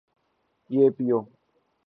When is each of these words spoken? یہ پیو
یہ 0.69 0.89
پیو 0.95 1.19